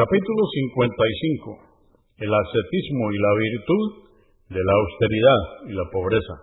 Capítulo 0.00 0.42
55. 0.48 2.24
El 2.24 2.32
ascetismo 2.32 3.04
y 3.12 3.18
la 3.20 3.32
virtud 3.36 3.84
de 4.48 4.62
la 4.64 4.72
austeridad 4.80 5.42
y 5.68 5.72
la 5.76 5.84
pobreza. 5.92 6.34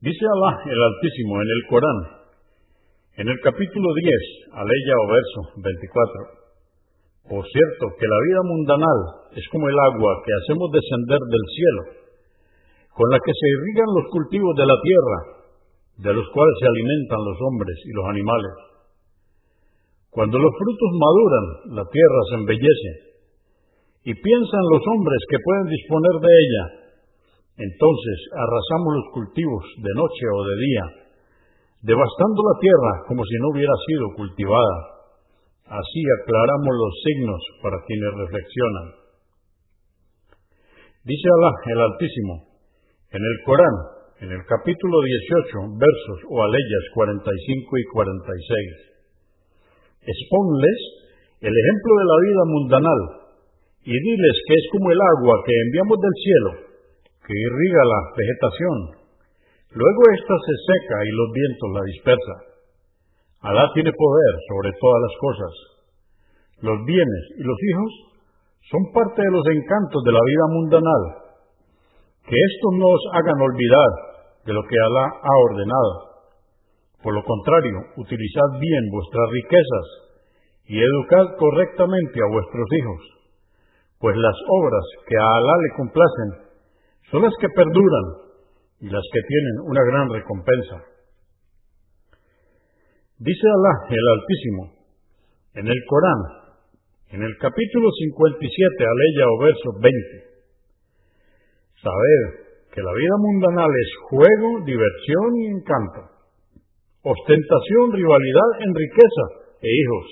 Dice 0.00 0.24
Alá 0.24 0.56
el 0.64 0.80
Altísimo 0.80 1.36
en 1.36 1.48
el 1.52 1.62
Corán, 1.68 2.00
en 3.12 3.26
el 3.28 3.38
capítulo 3.44 3.88
10, 3.92 4.56
aleya 4.56 4.94
o 5.04 5.06
verso 5.12 5.40
24. 7.28 7.28
Por 7.28 7.44
cierto, 7.44 7.84
que 7.92 8.08
la 8.08 8.20
vida 8.24 8.40
mundanal 8.40 9.00
es 9.36 9.44
como 9.52 9.68
el 9.68 9.76
agua 9.76 10.12
que 10.24 10.32
hacemos 10.32 10.64
descender 10.72 11.20
del 11.20 11.44
cielo, 11.44 11.82
con 12.88 13.04
la 13.12 13.20
que 13.20 13.36
se 13.36 13.46
irrigan 13.52 13.90
los 14.00 14.06
cultivos 14.08 14.56
de 14.56 14.64
la 14.64 14.78
tierra, 14.80 15.18
de 16.08 16.12
los 16.24 16.24
cuales 16.32 16.56
se 16.56 16.72
alimentan 16.72 17.20
los 17.20 17.36
hombres 17.36 17.76
y 17.84 17.92
los 17.92 18.06
animales. 18.08 18.69
Cuando 20.10 20.38
los 20.38 20.52
frutos 20.58 20.90
maduran, 20.98 21.46
la 21.78 21.84
tierra 21.86 22.20
se 22.30 22.36
embellece, 22.42 22.90
y 24.04 24.12
piensan 24.14 24.64
los 24.74 24.82
hombres 24.90 25.20
que 25.30 25.38
pueden 25.38 25.66
disponer 25.70 26.14
de 26.18 26.32
ella. 26.34 26.64
Entonces 27.62 28.18
arrasamos 28.34 28.90
los 28.96 29.08
cultivos 29.14 29.64
de 29.78 29.92
noche 29.94 30.24
o 30.34 30.40
de 30.50 30.56
día, 30.56 30.84
devastando 31.82 32.40
la 32.42 32.56
tierra 32.58 32.92
como 33.06 33.22
si 33.22 33.36
no 33.38 33.54
hubiera 33.54 33.76
sido 33.86 34.04
cultivada. 34.16 34.76
Así 35.68 36.02
aclaramos 36.18 36.74
los 36.74 36.94
signos 37.06 37.42
para 37.62 37.78
quienes 37.86 38.10
reflexionan. 38.26 38.86
Dice 41.04 41.28
Alá 41.30 41.52
el 41.70 41.80
Altísimo 41.86 42.34
en 43.12 43.22
el 43.22 43.36
Corán, 43.44 43.76
en 44.20 44.30
el 44.32 44.42
capítulo 44.46 44.96
18, 45.02 45.78
versos 45.78 46.18
o 46.30 46.42
aleyas 46.42 46.84
45 46.94 47.78
y 47.78 47.84
46 47.92 48.90
exponles 50.02 50.78
el 51.40 51.52
ejemplo 51.52 51.92
de 51.96 52.06
la 52.08 52.18
vida 52.20 52.44
mundanal 52.44 53.00
y 53.84 53.94
diles 53.96 54.36
que 54.46 54.54
es 54.54 54.66
como 54.72 54.92
el 54.92 55.00
agua 55.00 55.34
que 55.44 55.54
enviamos 55.56 55.96
del 55.96 56.16
cielo, 56.20 56.50
que 57.24 57.32
irriga 57.32 57.82
la 57.84 58.00
vegetación. 58.12 58.76
Luego 59.72 60.00
ésta 60.12 60.34
se 60.36 60.54
seca 60.68 60.96
y 61.04 61.10
los 61.16 61.28
vientos 61.32 61.68
la 61.72 61.82
dispersan. 61.88 62.40
Alá 63.40 63.64
tiene 63.72 63.92
poder 63.92 64.32
sobre 64.52 64.70
todas 64.76 65.00
las 65.00 65.14
cosas. 65.16 65.52
Los 66.60 66.78
bienes 66.84 67.24
y 67.40 67.42
los 67.42 67.56
hijos 67.56 67.90
son 68.68 68.82
parte 68.92 69.22
de 69.22 69.32
los 69.32 69.46
encantos 69.48 70.00
de 70.04 70.12
la 70.12 70.20
vida 70.20 70.46
mundanal. 70.52 71.02
Que 72.28 72.36
estos 72.36 72.72
no 72.76 72.86
os 72.92 73.04
hagan 73.16 73.40
olvidar 73.40 73.90
de 74.44 74.52
lo 74.52 74.60
que 74.68 74.76
Alá 74.76 75.06
ha 75.08 75.34
ordenado 75.48 76.09
por 77.02 77.14
lo 77.14 77.22
contrario, 77.24 77.76
utilizad 77.96 78.60
bien 78.60 78.84
vuestras 78.90 79.30
riquezas 79.32 79.86
y 80.66 80.78
educad 80.78 81.36
correctamente 81.38 82.20
a 82.20 82.32
vuestros 82.32 82.68
hijos, 82.76 83.00
pues 83.98 84.16
las 84.16 84.36
obras 84.48 84.84
que 85.08 85.16
a 85.16 85.24
Alá 85.24 85.54
le 85.64 85.76
complacen 85.76 86.30
son 87.10 87.22
las 87.22 87.32
que 87.40 87.48
perduran 87.48 88.06
y 88.80 88.88
las 88.90 89.02
que 89.12 89.20
tienen 89.26 89.56
una 89.64 89.82
gran 89.84 90.10
recompensa. 90.10 90.76
Dice 93.18 93.46
Alá 93.48 93.74
el 93.88 94.06
Altísimo 94.20 94.62
en 95.54 95.66
el 95.68 95.80
Corán, 95.88 96.22
en 97.12 97.22
el 97.22 97.36
capítulo 97.38 97.88
57, 97.90 98.84
aleya 98.84 99.24
o 99.26 99.38
verso 99.40 99.68
20. 99.80 100.30
Sabed 101.80 102.72
que 102.72 102.82
la 102.82 102.92
vida 102.92 103.16
mundanal 103.18 103.70
es 103.72 103.90
juego, 104.10 104.64
diversión 104.64 105.36
y 105.36 105.46
encanto 105.46 106.19
ostentación, 107.02 107.92
rivalidad 107.92 108.50
en 108.60 108.70
riqueza 108.74 109.24
e 109.60 109.68
hijos. 109.68 110.06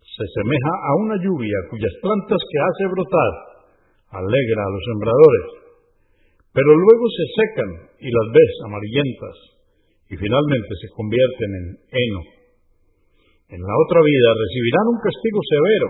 Se 0.00 0.26
semeja 0.40 0.72
a 0.72 0.90
una 1.04 1.16
lluvia 1.20 1.58
cuyas 1.70 1.94
plantas 2.00 2.40
que 2.40 2.58
hace 2.60 2.84
brotar 2.92 3.32
alegra 4.10 4.62
a 4.64 4.72
los 4.74 4.84
sembradores, 4.84 5.46
pero 6.52 6.70
luego 6.74 7.04
se 7.08 7.26
secan 7.36 7.70
y 8.00 8.08
las 8.10 8.26
ves 8.32 8.52
amarillentas 8.66 9.36
y 10.10 10.14
finalmente 10.16 10.72
se 10.82 10.88
convierten 10.96 11.50
en 11.54 11.66
heno. 11.92 12.22
En 13.54 13.60
la 13.62 13.74
otra 13.86 14.00
vida 14.02 14.30
recibirán 14.34 14.86
un 14.90 15.00
castigo 15.02 15.40
severo 15.46 15.88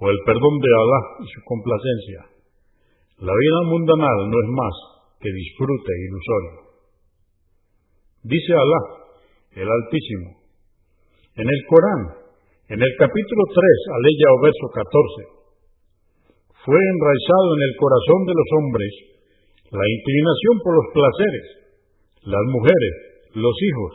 o 0.00 0.04
el 0.10 0.18
perdón 0.24 0.54
de 0.60 0.70
Alá 0.72 1.00
y 1.20 1.26
su 1.28 1.40
complacencia. 1.44 2.20
La 3.20 3.34
vida 3.36 3.60
mundanal 3.68 4.18
no 4.28 4.36
es 4.40 4.48
más 4.48 4.76
que 5.20 5.28
disfrute 5.28 5.92
ilusorio. 6.08 6.69
Dice 8.20 8.52
Alá, 8.52 8.80
el 9.56 9.64
Altísimo, 9.64 10.44
en 11.40 11.46
el 11.48 11.60
Corán, 11.72 12.02
en 12.68 12.76
el 12.76 12.92
capítulo 13.00 13.42
3, 13.48 13.96
aleya 13.96 14.28
o 14.28 14.38
verso 14.44 14.66
14, 14.76 15.40
fue 16.60 16.76
enraizado 16.76 17.48
en 17.56 17.62
el 17.64 17.74
corazón 17.80 18.20
de 18.28 18.36
los 18.36 18.48
hombres 18.60 18.92
la 19.72 19.86
inclinación 19.88 20.54
por 20.60 20.72
los 20.76 20.88
placeres, 20.92 21.46
las 22.28 22.44
mujeres, 22.52 22.94
los 23.40 23.56
hijos, 23.56 23.92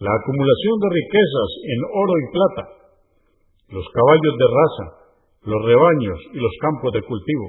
la 0.00 0.16
acumulación 0.16 0.76
de 0.80 0.88
riquezas 0.96 1.50
en 1.76 1.78
oro 1.92 2.14
y 2.16 2.26
plata, 2.32 2.64
los 3.68 3.84
caballos 3.92 4.34
de 4.40 4.48
raza, 4.48 4.86
los 5.44 5.60
rebaños 5.60 6.18
y 6.32 6.38
los 6.40 6.54
campos 6.56 6.88
de 6.96 7.04
cultivo. 7.04 7.46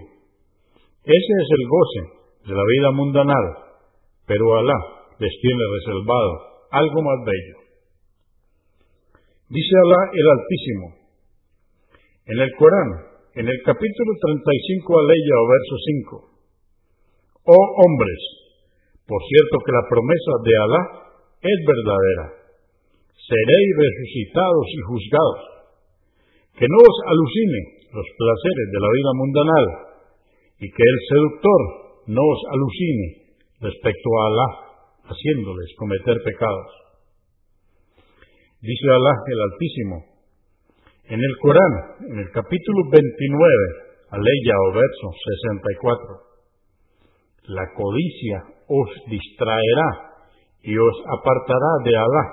Ese 0.99 1.33
es 1.39 1.47
el 1.47 1.63
goce 1.63 2.01
de 2.51 2.53
la 2.59 2.65
vida 2.75 2.91
mundanal, 2.91 3.45
pero 4.27 4.59
Alá 4.59 4.92
les 5.19 5.33
tiene 5.41 5.63
reservado 5.77 6.31
algo 6.71 6.99
más 7.01 7.19
bello. 7.25 7.57
Dice 9.49 9.73
Alá 9.85 10.01
el 10.13 10.27
Altísimo 10.33 11.03
en 12.25 12.39
el 12.39 12.51
Corán, 12.55 12.89
en 13.35 13.45
el 13.45 13.59
capítulo 13.65 14.11
35, 14.15 14.99
aleya 14.99 15.35
o 15.37 15.45
verso 15.51 15.75
5. 15.85 16.33
Oh 17.45 17.67
hombres, 17.83 18.21
por 19.05 19.19
cierto 19.27 19.55
que 19.59 19.75
la 19.75 19.85
promesa 19.91 20.33
de 20.47 20.53
Alá 20.55 20.81
es 21.43 21.59
verdadera. 21.67 22.25
Seréis 23.13 23.69
resucitados 23.75 24.67
y 24.71 24.79
juzgados. 24.87 25.41
Que 26.55 26.67
no 26.69 26.79
os 26.79 26.97
alucine 27.11 27.59
los 27.91 28.07
placeres 28.15 28.67
de 28.71 28.79
la 28.79 28.89
vida 28.93 29.11
mundanal 29.19 29.65
y 30.63 30.67
que 30.71 30.85
el 30.87 30.97
seductor 31.11 31.61
no 32.07 32.23
os 32.23 32.41
alucine 32.55 33.07
respecto 33.59 34.07
a 34.15 34.27
Alá 34.27 34.62
haciéndoles 35.03 35.75
cometer 35.77 36.17
pecados. 36.23 36.71
Dice 38.61 38.87
Alá 38.91 39.13
el 39.27 39.41
Altísimo 39.51 40.13
en 41.05 41.19
el 41.19 41.35
Corán, 41.41 41.73
en 42.11 42.19
el 42.19 42.31
capítulo 42.31 42.89
29, 42.89 43.53
aleya 44.09 44.55
o 44.55 44.71
verso 44.71 45.07
64. 45.11 45.99
La 47.51 47.67
codicia 47.75 48.39
os 48.71 48.89
distraerá 49.11 49.89
y 50.63 50.77
os 50.77 50.95
apartará 51.11 51.71
de 51.83 51.97
Alá 51.97 52.25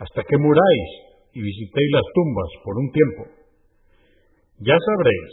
hasta 0.00 0.24
que 0.24 0.38
muráis 0.40 0.88
y 1.34 1.42
visitéis 1.42 1.90
las 1.92 2.08
tumbas 2.14 2.50
por 2.64 2.78
un 2.80 2.90
tiempo. 2.90 3.22
Ya 4.64 4.76
sabréis, 4.80 5.32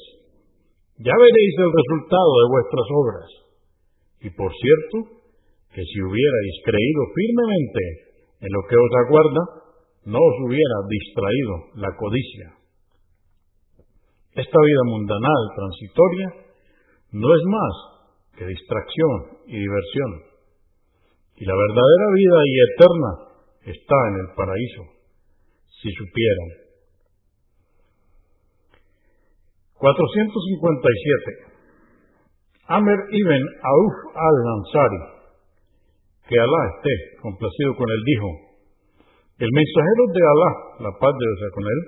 ya 1.00 1.16
veréis 1.16 1.56
el 1.64 1.72
resultado 1.72 2.32
de 2.44 2.48
vuestras 2.52 2.88
obras. 2.92 3.30
Y 4.20 4.30
por 4.36 4.52
cierto, 4.52 5.27
que 5.74 5.84
si 5.84 6.02
hubierais 6.02 6.56
creído 6.66 7.02
firmemente 7.14 7.82
en 8.42 8.50
lo 8.54 8.62
que 8.70 8.78
os 8.78 8.92
aguarda, 9.06 9.44
no 10.06 10.20
os 10.20 10.36
hubiera 10.48 10.78
distraído 10.88 11.54
la 11.76 11.92
codicia. 11.98 12.54
Esta 14.36 14.60
vida 14.62 14.84
mundanal, 14.86 15.44
transitoria, 15.56 16.28
no 17.12 17.36
es 17.36 17.44
más 17.46 17.74
que 18.38 18.46
distracción 18.46 19.42
y 19.48 19.60
diversión. 19.60 20.12
Y 21.38 21.46
la 21.46 21.54
verdadera 21.54 22.08
vida 22.14 22.40
y 22.46 22.56
eterna 22.72 23.12
está 23.66 23.98
en 24.10 24.16
el 24.22 24.28
paraíso, 24.36 24.84
si 25.82 25.92
supieran. 25.92 26.50
457. 29.74 31.48
Amer 32.68 33.00
ibn 33.12 33.42
Auf 33.64 33.96
al-Ansari 34.16 35.17
que 36.28 36.36
Alá 36.36 36.62
esté 36.76 36.94
complacido 37.22 37.76
con 37.76 37.88
él, 37.88 38.02
dijo, 38.04 38.30
el 39.40 39.52
mensajero 39.54 40.04
de 40.12 40.22
Alá, 40.28 40.52
la 40.84 40.92
paz 41.00 41.14
de 41.16 41.24
Dios 41.24 41.52
con 41.56 41.64
él, 41.64 41.80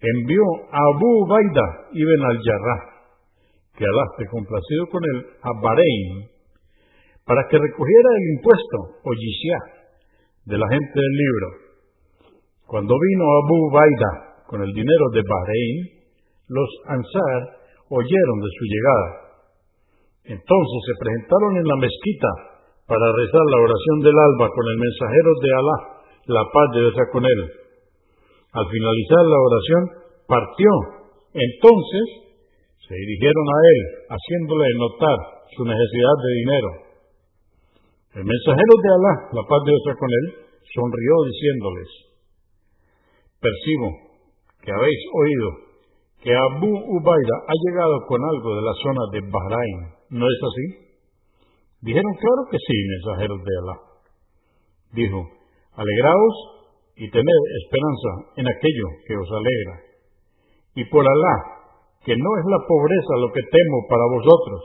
envió 0.00 0.42
a 0.72 0.80
Abu 0.80 1.10
Baida 1.28 1.66
ibn 1.92 2.22
al-Jarrah, 2.24 2.80
que 3.76 3.84
Alá 3.84 4.04
esté 4.16 4.24
complacido 4.32 4.88
con 4.88 5.02
él, 5.04 5.18
a 5.44 5.50
Bahrein, 5.60 6.30
para 7.26 7.44
que 7.48 7.58
recogiera 7.58 8.08
el 8.16 8.24
impuesto 8.38 8.78
o 9.04 9.10
yishya 9.12 9.58
de 10.46 10.56
la 10.56 10.66
gente 10.68 10.96
del 10.96 11.14
libro. 11.20 11.48
Cuando 12.64 12.96
vino 12.96 13.24
Abu 13.44 13.58
Baida 13.76 14.10
con 14.46 14.62
el 14.62 14.72
dinero 14.72 15.04
de 15.12 15.20
Bahrein, 15.20 15.76
los 16.48 16.70
Ansar 16.86 17.60
oyeron 17.90 18.38
de 18.40 18.50
su 18.56 18.64
llegada. 18.64 19.08
Entonces 20.24 20.78
se 20.86 20.94
presentaron 20.98 21.56
en 21.58 21.66
la 21.66 21.76
mezquita 21.76 22.49
para 22.90 23.06
rezar 23.06 23.44
la 23.54 23.62
oración 23.62 23.96
del 24.02 24.18
alba 24.18 24.50
con 24.50 24.66
el 24.66 24.78
mensajero 24.82 25.30
de 25.38 25.50
Alá, 25.54 25.76
la 26.26 26.42
paz 26.50 26.66
de 26.74 26.80
Dios 26.82 26.98
con 27.14 27.22
él. 27.22 27.40
Al 28.50 28.66
finalizar 28.66 29.24
la 29.30 29.38
oración, 29.38 29.82
partió. 30.26 30.72
Entonces 31.30 32.06
se 32.82 32.94
dirigieron 32.98 33.46
a 33.46 33.58
él, 33.62 33.80
haciéndole 34.10 34.66
notar 34.74 35.18
su 35.54 35.62
necesidad 35.62 36.16
de 36.18 36.30
dinero. 36.34 36.70
El 38.18 38.24
mensajero 38.26 38.74
de 38.82 38.88
Alá, 38.90 39.14
la 39.38 39.44
paz 39.46 39.60
de 39.62 39.70
Dios 39.70 39.86
con 39.94 40.10
él, 40.10 40.26
sonrió 40.74 41.14
diciéndoles, 41.30 41.90
percibo 43.38 43.88
que 44.66 44.70
habéis 44.74 45.02
oído 45.14 45.48
que 46.26 46.34
Abu 46.34 46.74
Ubaida 46.74 47.36
ha 47.46 47.54
llegado 47.54 48.02
con 48.10 48.18
algo 48.18 48.50
de 48.58 48.62
la 48.66 48.74
zona 48.82 49.02
de 49.14 49.20
Bahrain. 49.30 49.78
¿No 50.10 50.26
es 50.26 50.40
así? 50.42 50.89
Dijeron, 51.82 52.12
claro 52.20 52.42
que 52.50 52.58
sí, 52.58 52.76
mensajeros 52.88 53.40
de 53.40 53.54
Alá. 53.62 53.76
Dijo, 54.92 55.20
alegraos 55.72 56.36
y 56.96 57.08
tened 57.10 57.42
esperanza 57.64 58.10
en 58.36 58.46
aquello 58.48 58.86
que 59.06 59.16
os 59.16 59.28
alegra. 59.32 59.74
Y 60.76 60.84
por 60.92 61.04
Alá, 61.06 61.36
que 62.04 62.16
no 62.16 62.30
es 62.36 62.44
la 62.48 62.60
pobreza 62.68 63.12
lo 63.20 63.32
que 63.32 63.42
temo 63.48 63.78
para 63.88 64.04
vosotros, 64.12 64.60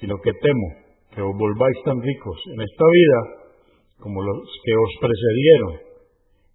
sino 0.00 0.16
que 0.20 0.32
temo 0.32 0.68
que 1.14 1.22
os 1.22 1.34
volváis 1.36 1.78
tan 1.84 2.00
ricos 2.00 2.38
en 2.54 2.60
esta 2.60 2.84
vida 2.84 3.18
como 4.00 4.22
los 4.22 4.48
que 4.64 4.72
os 4.76 4.92
precedieron, 5.00 5.72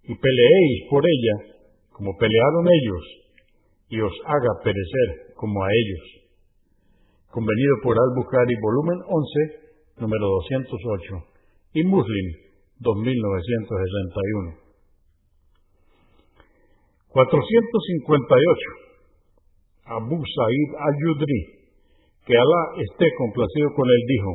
y 0.03 0.13
peleéis 0.15 0.89
por 0.89 1.03
ella 1.05 1.55
como 1.91 2.11
pelearon 2.17 2.65
ellos, 2.67 3.03
y 3.89 4.01
os 4.01 4.13
haga 4.25 4.63
perecer 4.63 5.33
como 5.35 5.63
a 5.63 5.67
ellos. 5.69 6.24
Convenido 7.35 7.75
por 7.83 7.99
Al-Bukhari, 7.99 8.55
volumen 8.63 8.95
11, 9.11 9.99
número 9.99 10.23
208, 10.39 11.19
y 11.73 11.83
Muslim, 11.83 12.27
2961. 12.79 14.55
458. 17.11 18.87
Abu 19.83 20.15
Sa'id 20.15 20.69
al-Yudri, 20.79 21.67
que 22.23 22.37
Alá 22.39 22.79
esté 22.87 23.03
complacido 23.19 23.67
con 23.75 23.83
él, 23.83 24.01
dijo, 24.07 24.31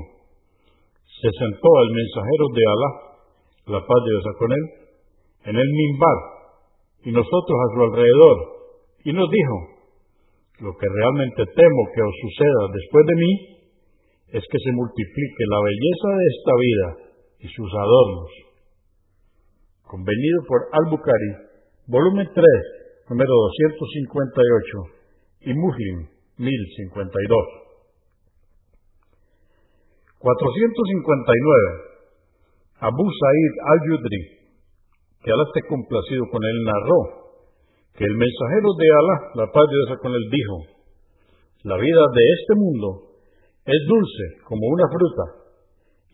se 1.25 1.31
sentó 1.41 1.71
el 1.81 1.97
mensajero 1.97 2.53
de 2.53 2.63
Alá, 2.69 2.91
la 3.65 3.81
paz 3.81 3.97
de 4.05 4.11
Dios 4.13 4.29
con 4.37 4.53
él, 4.53 4.65
en 5.49 5.57
el 5.57 5.69
mimbar, 5.73 6.19
y 7.09 7.13
nosotros 7.13 7.57
a 7.65 7.73
su 7.73 7.81
alrededor, 7.81 8.37
y 9.05 9.13
nos 9.15 9.31
dijo, 9.31 9.80
lo 10.61 10.77
que 10.77 10.87
realmente 10.87 11.41
temo 11.57 11.83
que 11.95 12.03
os 12.05 12.15
suceda 12.21 12.63
después 12.77 13.05
de 13.09 13.17
mí 13.17 13.33
es 14.37 14.45
que 14.45 14.59
se 14.61 14.73
multiplique 14.73 15.45
la 15.49 15.61
belleza 15.65 16.09
de 16.21 16.27
esta 16.29 16.53
vida 16.61 16.89
y 17.41 17.47
sus 17.49 17.71
adornos. 17.73 18.31
Convenido 19.89 20.39
por 20.47 20.61
Al-Bukhari, 20.71 21.33
volumen 21.89 22.29
3, 22.29 22.45
número 23.09 23.33
258, 23.57 25.01
y 25.49 25.55
Muslim, 25.55 26.07
1052. 26.37 27.61
459. 30.21 31.91
Abu 32.81 33.05
Sa'id 33.09 33.53
al-Yudri, 33.65 34.21
que 35.25 35.33
Alá 35.33 35.45
esté 35.49 35.67
complacido 35.69 36.29
con 36.31 36.45
él, 36.45 36.65
narró 36.65 37.20
que 37.95 38.05
el 38.05 38.17
mensajero 38.17 38.75
de 38.79 38.91
Alá, 38.91 39.31
la 39.35 39.53
paz 39.53 39.67
de 39.69 39.77
Dios 39.77 39.99
con 40.01 40.13
él, 40.13 40.31
dijo, 40.31 40.65
la 41.65 41.77
vida 41.77 42.03
de 42.15 42.25
este 42.41 42.55
mundo 42.57 43.11
es 43.67 43.87
dulce 43.87 44.39
como 44.49 44.67
una 44.67 44.89
fruta, 44.89 45.25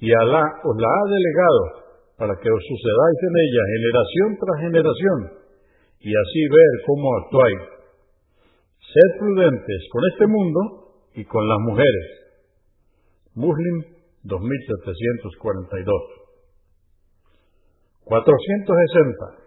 y 0.00 0.12
Alá 0.12 0.42
os 0.64 0.76
la 0.76 0.88
ha 0.88 1.04
delegado 1.08 1.86
para 2.18 2.34
que 2.40 2.50
os 2.50 2.64
sucedáis 2.64 3.22
en 3.22 3.36
ella 3.36 3.62
generación 3.76 4.38
tras 4.40 4.60
generación, 4.60 5.30
y 6.00 6.10
así 6.10 6.48
ver 6.48 6.82
cómo 6.86 7.16
actuáis. 7.22 7.60
Sed 8.80 9.18
prudentes 9.18 9.88
con 9.92 10.02
este 10.12 10.26
mundo 10.26 10.60
y 11.14 11.24
con 11.24 11.48
las 11.48 11.58
mujeres. 11.60 12.06
Muslim 13.34 13.84
2742. 14.24 16.02
460. 18.04 19.45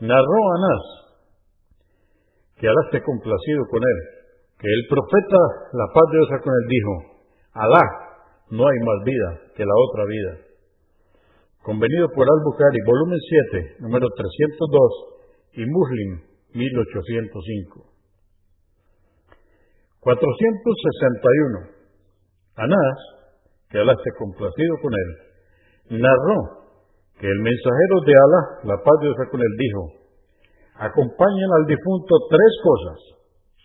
Narró 0.00 0.40
Anás, 0.56 0.84
que 2.56 2.68
Alá 2.68 2.80
esté 2.86 3.02
complacido 3.02 3.64
con 3.70 3.80
él, 3.80 3.98
que 4.58 4.68
el 4.68 4.86
profeta, 4.88 5.40
la 5.72 5.86
paz 5.92 6.04
de 6.10 6.18
Dios 6.18 6.28
con 6.42 6.52
él, 6.52 6.66
dijo, 6.68 6.92
Alá, 7.52 7.84
no 8.50 8.66
hay 8.66 8.78
más 8.80 9.04
vida 9.04 9.54
que 9.56 9.64
la 9.64 9.74
otra 9.76 10.04
vida 10.04 10.50
convenido 11.62 12.08
por 12.14 12.26
Al-Bukhari, 12.26 12.78
volumen 12.86 13.18
7, 13.52 13.76
número 13.80 14.06
302, 14.16 15.10
y 15.54 15.66
Muslim, 15.66 16.20
1805. 16.54 17.86
461. 20.00 21.58
Anás, 22.56 22.96
que 23.68 23.78
Alá 23.78 23.92
esté 23.92 24.10
complacido 24.18 24.74
con 24.82 24.92
él, 24.94 26.00
narró 26.00 26.59
que 27.20 27.28
el 27.28 27.40
mensajero 27.44 28.00
de 28.00 28.14
Alá, 28.16 28.42
la 28.64 28.76
paz 28.80 28.96
de 29.00 29.12
Dios 29.12 29.28
con 29.28 29.44
dijo, 29.44 29.82
acompañen 30.80 31.50
al 31.52 31.68
difunto 31.68 32.16
tres 32.32 32.52
cosas, 32.64 32.98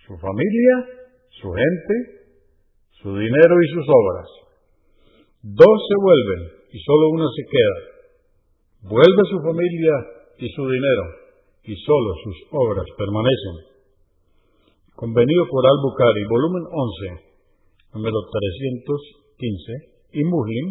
su 0.04 0.14
familia, 0.20 0.76
su 1.40 1.48
gente, 1.48 1.96
su 3.00 3.16
dinero 3.16 3.56
y 3.64 3.68
sus 3.72 3.88
obras. 3.88 4.28
Dos 5.40 5.78
se 5.88 5.96
vuelven 6.04 6.42
y 6.68 6.78
solo 6.84 7.16
uno 7.16 7.32
se 7.32 7.44
queda. 7.48 7.80
Vuelve 8.92 9.24
su 9.32 9.40
familia 9.40 9.96
y 10.38 10.52
su 10.52 10.68
dinero, 10.68 11.04
y 11.64 11.76
solo 11.80 12.12
sus 12.28 12.38
obras 12.52 12.86
permanecen. 12.98 13.72
Convenido 14.96 15.48
por 15.48 15.64
Al-Bukhari, 15.64 16.28
volumen 16.28 16.64
11, 16.68 17.96
número 17.96 18.20
315, 18.20 19.96
y 20.12 20.24
Muslim, 20.26 20.66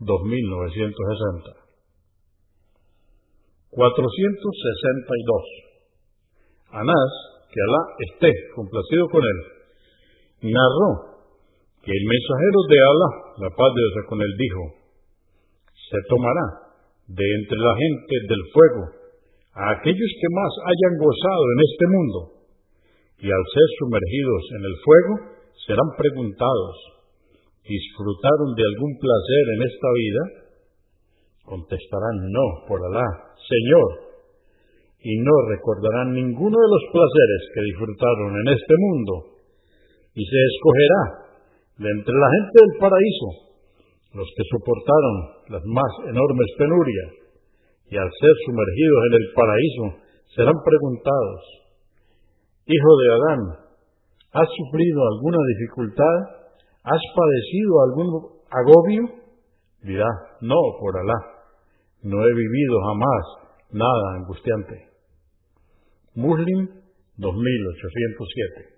2960. 0.00 1.65
462. 3.76 3.92
Anás, 6.72 7.12
que 7.52 7.60
Alá 7.60 7.82
esté 8.08 8.32
complacido 8.56 9.04
con 9.12 9.20
él, 9.20 9.38
narró 10.48 11.20
que 11.84 11.92
el 11.92 12.04
mensajero 12.08 12.60
de 12.72 12.78
Alá, 12.80 13.10
la 13.44 13.50
paz 13.52 13.70
de 13.76 13.84
Dios 13.84 14.08
con 14.08 14.24
él, 14.24 14.32
dijo, 14.32 14.62
se 15.76 16.00
tomará 16.08 16.72
de 17.04 17.26
entre 17.36 17.60
la 17.60 17.76
gente 17.76 18.16
del 18.32 18.48
fuego 18.48 18.82
a 19.60 19.76
aquellos 19.76 20.12
que 20.20 20.30
más 20.32 20.52
hayan 20.72 20.96
gozado 20.96 21.44
en 21.52 21.60
este 21.60 21.86
mundo, 21.92 22.18
y 23.20 23.28
al 23.28 23.44
ser 23.52 23.68
sumergidos 23.76 24.42
en 24.56 24.62
el 24.64 24.76
fuego 24.80 25.12
serán 25.68 25.92
preguntados, 26.00 26.76
¿disfrutaron 27.60 28.56
de 28.56 28.64
algún 28.72 28.96
placer 28.96 29.44
en 29.52 29.60
esta 29.68 29.88
vida? 30.00 30.45
Contestarán, 31.46 32.16
no, 32.28 32.66
por 32.66 32.82
Alá, 32.82 33.06
Señor, 33.38 34.18
y 34.98 35.14
no 35.22 35.34
recordarán 35.48 36.12
ninguno 36.12 36.56
de 36.58 36.70
los 36.74 36.84
placeres 36.90 37.42
que 37.54 37.62
disfrutaron 37.62 38.30
en 38.34 38.48
este 38.50 38.74
mundo, 38.76 39.14
y 40.14 40.22
se 40.26 40.40
escogerá 40.42 41.02
de 41.78 41.88
entre 41.88 42.14
la 42.14 42.28
gente 42.34 42.56
del 42.60 42.74
paraíso 42.82 43.46
los 44.16 44.28
que 44.32 44.44
soportaron 44.48 45.14
las 45.52 45.64
más 45.68 45.92
enormes 46.08 46.48
penurias 46.56 47.10
y 47.90 47.96
al 47.96 48.08
ser 48.08 48.34
sumergidos 48.48 49.00
en 49.06 49.14
el 49.20 49.26
paraíso 49.36 49.84
serán 50.34 50.56
preguntados, 50.64 51.40
Hijo 52.66 52.92
de 52.98 53.06
Adán, 53.14 53.40
¿has 54.32 54.48
sufrido 54.50 55.00
alguna 55.06 55.38
dificultad? 55.54 56.16
¿Has 56.82 57.02
padecido 57.14 57.72
algún 57.84 58.08
agobio? 58.50 59.02
Dirá, 59.82 60.08
no, 60.40 60.58
por 60.80 60.98
Alá, 60.98 61.35
no 62.02 62.24
he 62.24 62.34
vivido 62.34 62.80
jamás 62.86 63.24
nada 63.72 64.14
angustiante. 64.16 64.88
Muslim 66.14 66.68
2807 67.18 68.76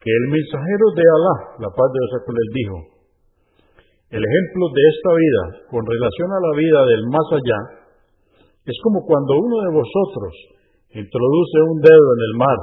que 0.00 0.10
el 0.10 0.28
mensajero 0.28 0.90
de 0.94 1.02
Alá, 1.02 1.56
la 1.60 1.70
paz 1.70 1.92
de 1.92 2.00
Dios 2.02 2.22
con 2.26 2.36
él, 2.36 2.48
dijo, 2.52 2.92
el 4.12 4.20
ejemplo 4.20 4.68
de 4.74 4.82
esta 4.92 5.10
vida 5.16 5.42
con 5.70 5.86
relación 5.86 6.28
a 6.28 6.40
la 6.44 6.52
vida 6.52 6.84
del 6.84 7.06
más 7.08 7.28
allá 7.32 7.60
es 8.66 8.76
como 8.84 9.06
cuando 9.06 9.40
uno 9.40 9.56
de 9.64 9.72
vosotros 9.72 10.32
introduce 10.94 11.60
un 11.70 11.80
dedo 11.80 12.14
en 12.16 12.20
el 12.28 12.34
mar 12.36 12.58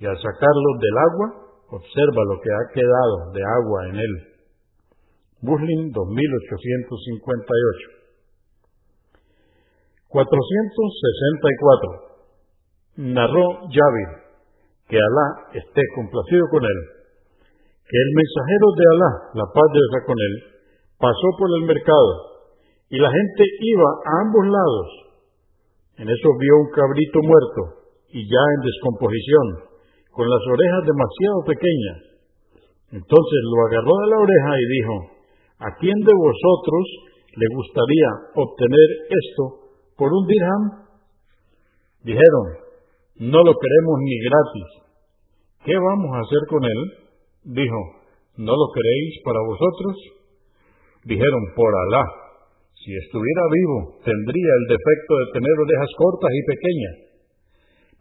y 0.00 0.06
al 0.06 0.16
sacarlo 0.16 0.78
del 0.80 0.98
agua 0.98 1.34
observa 1.70 2.24
lo 2.28 2.40
que 2.40 2.50
ha 2.50 2.72
quedado 2.72 3.30
de 3.32 3.44
agua 3.44 3.88
en 3.88 3.96
él. 3.96 4.26
Muslim 5.42 5.92
2858 5.92 7.98
464. 10.08 12.08
Narró 12.96 13.68
Yavir 13.70 14.08
que 14.88 14.96
Alá 14.96 15.52
esté 15.52 15.82
complacido 15.94 16.48
con 16.50 16.64
él, 16.64 16.80
que 17.84 17.98
el 18.00 18.10
mensajero 18.16 18.66
de 18.72 18.84
Alá, 18.88 19.12
la 19.36 19.44
paz 19.52 19.68
de 19.68 19.84
Dios 19.84 20.00
con 20.08 20.16
él, 20.16 20.64
pasó 20.98 21.28
por 21.38 21.48
el 21.60 21.68
mercado 21.68 22.40
y 22.88 22.96
la 22.98 23.12
gente 23.12 23.44
iba 23.60 23.84
a 23.84 24.24
ambos 24.24 24.48
lados. 24.48 25.07
En 25.98 26.06
eso 26.06 26.28
vio 26.38 26.54
un 26.62 26.70
cabrito 26.70 27.18
muerto 27.22 27.60
y 28.14 28.22
ya 28.22 28.42
en 28.54 28.60
descomposición, 28.62 29.46
con 30.14 30.30
las 30.30 30.42
orejas 30.46 30.82
demasiado 30.86 31.38
pequeñas. 31.46 31.98
Entonces 33.02 33.40
lo 33.50 33.58
agarró 33.66 33.94
de 33.98 34.10
la 34.14 34.18
oreja 34.22 34.52
y 34.56 34.66
dijo, 34.78 34.94
¿a 35.58 35.68
quién 35.78 35.98
de 35.98 36.14
vosotros 36.14 36.84
le 37.34 37.46
gustaría 37.54 38.08
obtener 38.34 38.88
esto 39.10 39.42
por 39.98 40.08
un 40.14 40.26
dirham? 40.26 40.62
Dijeron, 42.02 42.46
no 43.18 43.42
lo 43.42 43.52
queremos 43.58 43.96
ni 44.00 44.16
gratis. 44.22 44.68
¿Qué 45.66 45.74
vamos 45.74 46.10
a 46.14 46.22
hacer 46.22 46.42
con 46.48 46.64
él? 46.64 46.80
Dijo, 47.42 47.80
¿no 48.38 48.52
lo 48.54 48.66
queréis 48.72 49.20
para 49.24 49.40
vosotros? 49.42 49.94
Dijeron, 51.04 51.42
por 51.54 51.74
Alá, 51.74 52.27
si 52.84 52.94
estuviera 52.94 53.42
vivo 53.50 53.98
tendría 54.04 54.52
el 54.62 54.66
defecto 54.70 55.18
de 55.18 55.32
tener 55.34 55.58
orejas 55.58 55.90
cortas 55.98 56.30
y 56.30 56.42
pequeñas. 56.46 57.08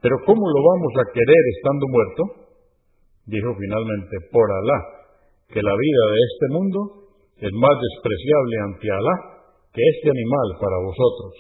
Pero 0.01 0.17
¿cómo 0.25 0.45
lo 0.45 0.61
vamos 0.61 0.93
a 1.01 1.09
querer 1.11 1.43
estando 1.57 1.87
muerto? 1.89 2.23
Dijo 3.25 3.55
finalmente, 3.57 4.21
por 4.31 4.45
Alá, 4.45 4.85
que 5.49 5.61
la 5.61 5.75
vida 5.75 6.03
de 6.13 6.19
este 6.21 6.47
mundo 6.53 6.79
es 7.37 7.53
más 7.53 7.75
despreciable 7.81 8.57
ante 8.69 8.91
Alá 8.91 9.15
que 9.73 9.81
este 9.81 10.09
animal 10.09 10.57
para 10.61 10.77
vosotros. 10.85 11.33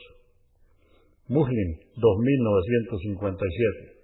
Muslim 1.29 1.77
2957 1.95 3.97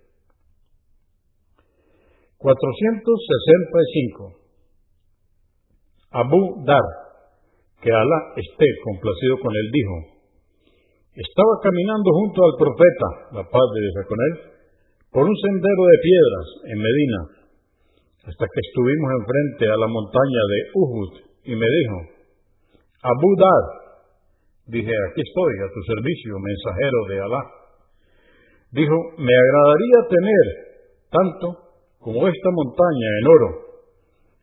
465. 2.43 4.35
Abu 6.11 6.63
Dar, 6.65 6.83
que 7.83 7.91
Alá 7.91 8.19
esté 8.39 8.67
complacido 8.79 9.35
con 9.43 9.51
él, 9.51 9.67
dijo, 9.67 9.95
estaba 11.19 11.53
caminando 11.61 12.09
junto 12.15 12.39
al 12.47 12.55
profeta, 12.57 13.07
la 13.37 13.43
paz 13.43 13.67
de 13.75 13.79
Dios 13.83 13.95
con 14.07 14.19
él, 14.23 14.33
por 15.11 15.27
un 15.27 15.35
sendero 15.35 15.83
de 15.91 15.97
piedras 15.99 16.47
en 16.71 16.79
Medina, 16.79 17.19
hasta 18.23 18.45
que 18.47 18.61
estuvimos 18.71 19.09
enfrente 19.19 19.67
a 19.67 19.77
la 19.77 19.89
montaña 19.91 20.43
de 20.47 20.59
Uhud, 20.79 21.11
y 21.43 21.53
me 21.59 21.67
dijo, 21.67 21.97
Abu 23.03 23.29
Dar, 23.35 23.65
dije, 24.71 24.89
aquí 25.11 25.21
estoy 25.21 25.53
a 25.59 25.67
tu 25.75 25.81
servicio, 25.83 26.39
mensajero 26.39 26.99
de 27.11 27.17
Alá. 27.19 27.43
Dijo, 28.71 28.95
me 29.19 29.35
agradaría 29.35 29.99
tener 30.07 30.45
tanto 31.11 31.47
como 31.99 32.25
esta 32.31 32.49
montaña 32.49 33.07
en 33.19 33.25
oro, 33.27 33.49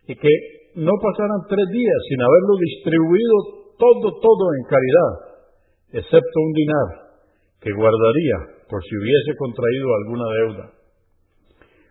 y 0.06 0.14
que 0.14 0.59
no 0.74 0.92
pasaran 1.02 1.42
tres 1.48 1.66
días 1.72 2.00
sin 2.08 2.20
haberlo 2.22 2.54
distribuido 2.60 3.36
todo, 3.78 4.06
todo 4.20 4.44
en 4.54 4.62
caridad, 4.68 5.12
excepto 6.04 6.36
un 6.40 6.52
dinar 6.52 6.88
que 7.60 7.72
guardaría 7.72 8.60
por 8.68 8.80
si 8.84 8.92
hubiese 8.96 9.32
contraído 9.36 9.88
alguna 9.94 10.26
deuda. 10.30 10.64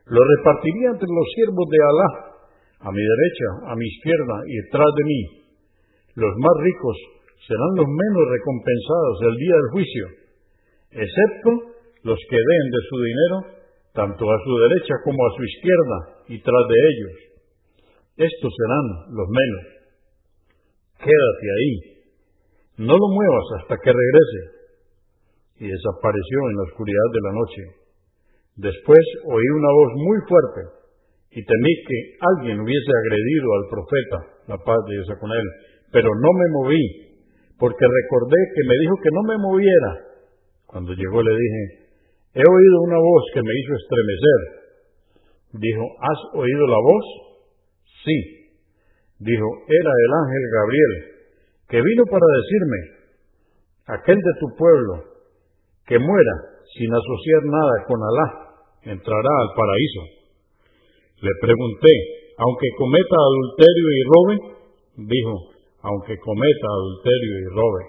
Lo 0.09 0.21
repartiría 0.37 0.89
entre 0.95 1.09
los 1.09 1.27
siervos 1.35 1.67
de 1.69 1.79
Alá, 1.85 2.09
a 2.79 2.89
mi 2.89 3.03
derecha, 3.03 3.47
a 3.67 3.73
mi 3.75 3.85
izquierda 3.85 4.35
y 4.47 4.53
detrás 4.63 4.91
de 4.95 5.03
mí. 5.03 5.21
Los 6.15 6.33
más 6.39 6.55
ricos 6.63 6.97
serán 7.45 7.71
los 7.75 7.85
menos 7.85 8.23
recompensados 8.31 9.15
el 9.29 9.35
día 9.35 9.55
del 9.55 9.69
juicio, 9.75 10.05
excepto 11.03 11.49
los 12.07 12.19
que 12.29 12.39
den 12.39 12.65
de 12.71 12.81
su 12.87 12.95
dinero 13.03 13.37
tanto 13.93 14.23
a 14.23 14.37
su 14.43 14.53
derecha 14.69 14.95
como 15.03 15.19
a 15.19 15.35
su 15.35 15.43
izquierda 15.43 15.97
y 16.29 16.41
tras 16.41 16.65
de 16.69 16.77
ellos. 16.79 17.28
Estos 18.19 18.51
serán 18.51 19.15
los 19.15 19.27
menos. 19.31 19.63
Quédate 20.99 21.45
ahí, 21.55 21.73
no 22.83 22.91
lo 22.91 23.07
muevas 23.15 23.47
hasta 23.59 23.75
que 23.79 23.91
regrese. 23.95 24.41
Y 25.59 25.67
desapareció 25.67 26.37
en 26.51 26.55
la 26.55 26.63
oscuridad 26.71 27.07
de 27.11 27.21
la 27.23 27.33
noche. 27.35 27.61
Después 28.55 29.03
oí 29.23 29.47
una 29.55 29.71
voz 29.71 29.91
muy 29.95 30.17
fuerte 30.27 30.61
y 31.31 31.39
temí 31.43 31.73
que 31.87 31.97
alguien 32.19 32.59
hubiese 32.59 32.91
agredido 32.91 33.47
al 33.55 33.65
profeta, 33.69 34.17
la 34.47 34.57
paz 34.63 34.79
de 34.87 34.93
Dios 34.95 35.07
con 35.19 35.31
él, 35.31 35.47
pero 35.91 36.09
no 36.09 36.31
me 36.35 36.47
moví, 36.59 36.83
porque 37.57 37.85
recordé 37.85 38.39
que 38.55 38.63
me 38.67 38.75
dijo 38.79 38.95
que 39.03 39.11
no 39.13 39.21
me 39.23 39.37
moviera. 39.37 39.91
Cuando 40.65 40.93
llegó 40.93 41.21
le 41.21 41.31
dije, 41.31 41.89
He 42.33 42.45
oído 42.45 42.77
una 42.85 42.99
voz 42.99 43.23
que 43.33 43.41
me 43.41 43.53
hizo 43.57 43.73
estremecer. 43.73 44.39
Dijo, 45.57 45.83
¿has 45.99 46.19
oído 46.37 46.67
la 46.67 46.77
voz? 46.77 47.05
Sí. 48.05 48.17
Dijo, 49.19 49.47
era 49.67 49.91
el 49.91 50.11
ángel 50.23 50.43
Gabriel, 50.53 50.93
que 51.67 51.81
vino 51.81 52.03
para 52.05 52.25
decirme, 52.39 52.79
aquel 53.87 54.15
de 54.15 54.33
tu 54.39 54.47
pueblo, 54.55 55.03
que 55.85 55.99
muera 55.99 56.35
sin 56.77 56.87
asociar 56.93 57.43
nada 57.45 57.75
con 57.87 57.99
Alá, 57.99 58.27
entrará 58.83 59.33
al 59.41 59.49
paraíso. 59.57 60.03
Le 61.19 61.31
pregunté, 61.41 61.91
aunque 62.37 62.67
cometa 62.77 63.15
adulterio 63.19 63.87
y 63.91 64.01
robe, 64.07 64.35
dijo, 65.03 65.35
aunque 65.81 66.15
cometa 66.17 66.67
adulterio 66.71 67.33
y 67.39 67.45
robe. 67.51 67.83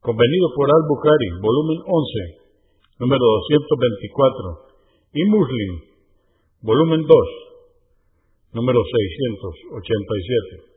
Convenido 0.00 0.46
por 0.56 0.66
Al-Bukhari, 0.66 1.28
volumen 1.38 1.78
11, 1.86 2.42
número 2.98 3.22
224, 3.22 4.72
y 5.14 5.22
Muslim, 5.30 5.70
volumen 6.62 7.02
2, 7.06 7.41
número 8.52 8.78
687. 8.78 10.72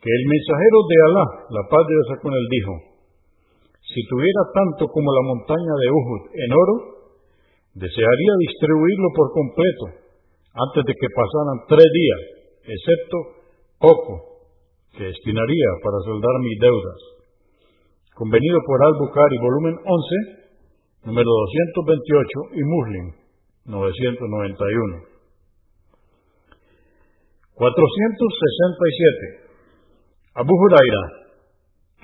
que 0.00 0.10
el 0.10 0.26
mensajero 0.26 0.78
de 0.88 0.96
Alá, 1.08 1.26
la 1.52 1.68
paz 1.68 1.86
de 1.86 1.94
Dios 1.94 2.18
con 2.20 2.32
él, 2.32 2.48
dijo, 2.50 2.72
si 3.80 4.06
tuviera 4.06 4.42
tanto 4.54 4.88
como 4.88 5.12
la 5.12 5.22
montaña 5.34 5.74
de 5.80 5.90
Uhud 5.90 6.22
en 6.34 6.52
oro, 6.52 6.76
desearía 7.74 8.34
distribuirlo 8.44 9.08
por 9.14 9.32
completo 9.32 9.86
antes 10.52 10.84
de 10.84 10.94
que 10.94 11.08
pasaran 11.14 11.66
tres 11.68 11.86
días 11.86 12.20
excepto 12.66 13.16
poco 13.78 14.30
que 14.94 15.04
destinaría 15.04 15.70
para 15.82 15.98
soldar 16.04 16.40
mis 16.42 16.58
deudas. 16.60 17.09
Convenido 18.20 18.60
por 18.66 18.76
Al-Bukhari, 18.84 19.38
volumen 19.40 19.80
11, 19.80 21.08
número 21.08 21.24
228 21.24 22.52
y 22.52 22.60
Muslim, 22.68 23.16
991. 23.64 25.08
467. 27.54 30.36
Abu 30.36 30.52
Huraira, 30.52 31.32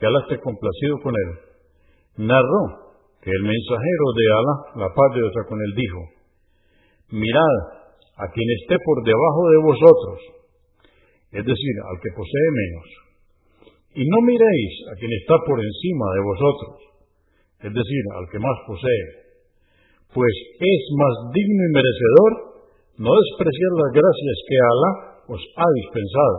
que 0.01 0.07
Alá 0.07 0.21
esté 0.25 0.41
complacido 0.41 0.97
con 1.05 1.13
él, 1.13 1.37
narró 2.25 2.97
que 3.21 3.29
el 3.29 3.43
mensajero 3.45 4.07
de 4.17 4.25
Alá, 4.33 4.89
la 4.89 4.97
paz 4.97 5.13
de 5.13 5.21
Dios 5.21 5.37
con 5.47 5.61
él, 5.61 5.73
dijo, 5.77 6.01
mirad 7.13 7.85
a 8.17 8.33
quien 8.33 8.49
esté 8.57 8.81
por 8.81 9.05
debajo 9.05 9.53
de 9.53 9.61
vosotros, 9.69 10.17
es 11.33 11.45
decir, 11.45 11.75
al 11.85 12.01
que 12.01 12.09
posee 12.17 12.49
menos. 12.57 13.06
Y 13.97 14.05
no 14.05 14.19
miréis 14.29 14.73
a 14.93 14.95
quien 15.01 15.09
está 15.09 15.41
por 15.49 15.57
encima 15.57 16.07
de 16.13 16.23
vosotros, 16.23 16.75
es 17.65 17.73
decir, 17.73 18.03
al 18.13 18.29
que 18.29 18.39
más 18.39 18.57
posee, 18.69 19.05
pues 20.13 20.35
es 20.61 20.83
más 21.01 21.15
digno 21.33 21.63
y 21.65 21.73
merecedor 21.73 22.33
no 23.01 23.09
despreciar 23.09 23.73
las 23.81 23.93
gracias 23.97 24.37
que 24.45 24.57
Alá 24.61 24.93
os 25.33 25.41
ha 25.41 25.69
dispensado. 25.81 26.39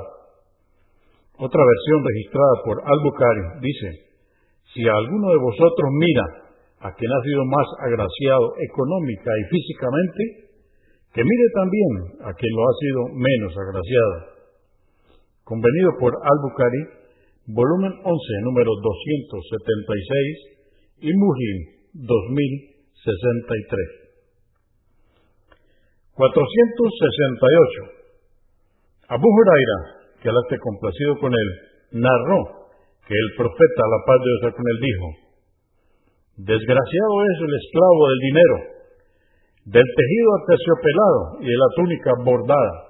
Otra 1.49 1.61
versión 1.65 1.99
registrada 2.05 2.55
por 2.61 2.77
Al-Bukhari 2.77 3.45
dice, 3.65 3.89
si 4.73 4.85
alguno 4.85 5.33
de 5.33 5.41
vosotros 5.41 5.89
mira 5.97 6.25
a 6.85 6.93
quien 6.93 7.09
ha 7.09 7.21
sido 7.25 7.41
más 7.45 7.67
agraciado 7.89 8.53
económica 8.69 9.33
y 9.33 9.43
físicamente, 9.49 10.21
que 11.09 11.25
mire 11.25 11.47
también 11.57 11.91
a 12.21 12.31
quien 12.37 12.53
lo 12.53 12.61
ha 12.69 12.73
sido 12.77 13.01
menos 13.17 13.53
agraciado 13.57 14.37
convenido 15.47 15.95
por 15.97 16.11
Al-Bukhari, 16.11 16.96
volumen 17.47 17.95
11, 18.03 18.43
número 18.43 18.75
276, 18.75 20.59
y 20.99 21.15
Muslim, 21.15 21.87
2063. 21.93 23.79
468. 26.11 27.95
Abu 29.07 29.23
Huraira, 29.23 30.11
que 30.19 30.27
Alá 30.27 30.43
esté 30.43 30.59
complacido 30.59 31.15
con 31.21 31.31
él, 31.31 31.49
narró 31.91 32.67
que 33.07 33.15
el 33.15 33.31
profeta, 33.37 33.83
la 33.87 34.03
paz 34.03 34.19
de 34.19 34.27
Dios 34.27 34.51
con 34.51 34.67
él, 34.67 34.79
dijo, 34.83 35.07
Desgraciado 36.37 37.23
es 37.31 37.39
el 37.47 37.53
esclavo 37.55 38.09
del 38.09 38.19
dinero, 38.19 38.57
del 39.71 39.87
tejido 39.87 40.35
aterciopelado 40.43 41.39
y 41.41 41.47
de 41.47 41.57
la 41.57 41.69
túnica 41.75 42.11
bordada. 42.25 42.83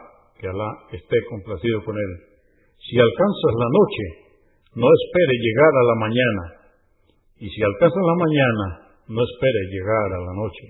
que 0.40 0.46
Alá 0.48 0.70
esté 0.92 1.16
complacido 1.28 1.84
con 1.84 1.96
él, 1.96 2.12
si 2.80 2.96
alcanzas 2.96 3.52
la 3.58 3.70
noche, 3.72 4.04
no 4.76 4.86
espere 4.86 5.34
llegar 5.40 5.72
a 5.74 5.84
la 5.84 5.96
mañana. 5.96 6.44
Y 7.40 7.48
si 7.48 7.60
alcanza 7.62 8.00
la 8.00 8.16
mañana, 8.16 8.66
no 9.08 9.20
espere 9.20 9.60
llegar 9.72 10.08
a 10.12 10.20
la 10.20 10.32
noche. 10.32 10.66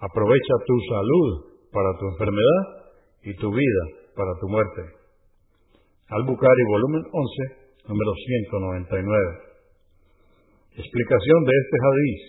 Aprovecha 0.00 0.54
tu 0.66 0.76
salud 0.88 1.28
para 1.72 1.90
tu 1.98 2.06
enfermedad 2.08 2.62
y 3.22 3.34
tu 3.34 3.50
vida 3.52 3.84
para 4.16 4.32
tu 4.40 4.48
muerte. 4.48 4.82
Al-Bukhari, 6.08 6.62
volumen 6.72 7.02
11, 7.04 7.60
número 7.86 8.12
199. 8.14 9.49
Explicación 10.76 11.38
de 11.44 11.54
este 11.56 11.76
hadiz. 11.80 12.22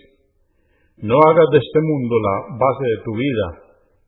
No 1.10 1.16
hagas 1.18 1.50
de 1.52 1.60
este 1.60 1.80
mundo 1.82 2.16
la 2.18 2.36
base 2.58 2.86
de 2.86 3.00
tu 3.04 3.14
vida 3.14 3.48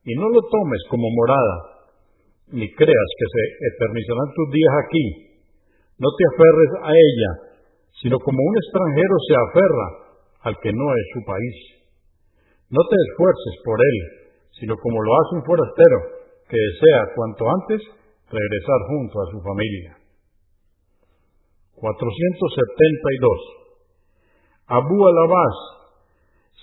y 0.04 0.14
no 0.14 0.28
lo 0.28 0.40
tomes 0.42 0.82
como 0.90 1.08
morada, 1.10 1.56
ni 2.52 2.66
creas 2.74 3.10
que 3.18 3.26
se 3.30 3.42
eternizarán 3.74 4.30
tus 4.34 4.48
días 4.52 4.74
aquí 4.84 5.34
no 5.98 6.10
te 6.18 6.24
aferres 6.26 6.70
a 6.82 6.90
ella, 6.90 7.30
sino 8.02 8.18
como 8.18 8.38
un 8.42 8.56
extranjero 8.58 9.14
se 9.28 9.34
aferra 9.38 9.88
al 10.50 10.54
que 10.58 10.72
no 10.74 10.86
es 10.90 11.06
su 11.14 11.20
país. 11.22 11.56
No 12.70 12.82
te 12.90 12.96
esfuerces 12.98 13.54
por 13.62 13.78
él, 13.78 13.98
sino 14.58 14.74
como 14.76 14.98
lo 15.02 15.10
hace 15.14 15.36
un 15.38 15.44
forastero 15.44 15.98
que 16.50 16.58
desea 16.58 17.14
cuanto 17.14 17.46
antes 17.46 17.80
regresar 18.26 18.80
junto 18.90 19.22
a 19.22 19.30
su 19.30 19.38
familia. 19.40 19.96
472. 21.78 23.63
Abu 24.66 24.96
al-Abbas, 24.96 25.56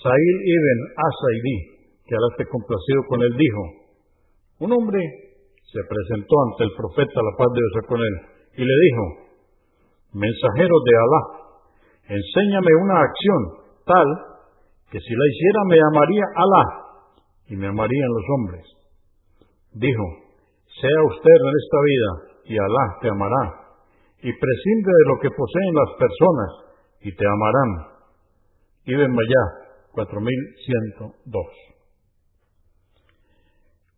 Sa'il 0.02 0.38
ibn 0.42 0.78
Asaidi, 0.98 1.58
que 2.06 2.16
ahora 2.18 2.34
esté 2.34 2.46
complacido 2.50 3.02
con 3.08 3.22
él, 3.22 3.34
dijo, 3.38 3.64
un 4.66 4.72
hombre 4.74 5.00
se 5.70 5.82
presentó 5.86 6.36
ante 6.50 6.64
el 6.66 6.74
profeta, 6.76 7.22
la 7.22 7.38
paz 7.38 7.48
de 7.54 7.62
Dios 7.62 7.86
con 7.88 8.00
él, 8.02 8.16
y 8.58 8.64
le 8.66 8.76
dijo, 8.76 9.04
mensajero 10.18 10.76
de 10.84 10.94
Alá, 10.98 11.22
enséñame 12.18 12.72
una 12.82 12.98
acción 13.06 13.42
tal 13.86 14.08
que 14.90 15.00
si 15.00 15.14
la 15.14 15.26
hiciera 15.30 15.62
me 15.70 15.78
amaría 15.80 16.26
Alá 16.36 16.66
y 17.48 17.56
me 17.56 17.68
amarían 17.68 18.12
los 18.12 18.26
hombres. 18.36 18.66
Dijo, 19.74 20.06
sea 20.82 21.00
usted 21.16 21.38
en 21.38 21.56
esta 21.56 21.80
vida 21.86 22.10
y 22.46 22.54
Alá 22.58 22.86
te 23.02 23.10
amará, 23.10 23.44
y 24.22 24.30
prescinde 24.34 24.92
de 24.92 25.06
lo 25.08 25.16
que 25.22 25.30
poseen 25.30 25.72
las 25.74 25.92
personas 25.98 26.52
y 27.02 27.16
te 27.16 27.26
amarán. 27.26 27.91
Ibn 28.82 29.14
Mayá, 29.14 29.44
4102. 29.94 31.22